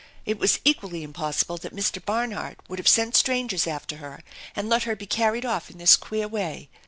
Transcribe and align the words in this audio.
It 0.25 0.39
was 0.39 0.57
equally 0.65 1.03
im 1.03 1.13
possible 1.13 1.57
that 1.57 1.75
Mr. 1.75 2.03
Barnard 2.03 2.55
would 2.67 2.79
have 2.79 2.87
sent 2.87 3.15
strangers 3.15 3.67
after 3.67 3.97
her 3.97 4.23
and 4.55 4.67
let 4.67 4.81
her 4.85 4.95
be 4.95 5.05
carried 5.05 5.45
off 5.45 5.69
in 5.69 5.77
this 5.77 5.95
queer 5.95 6.27
way. 6.27 6.69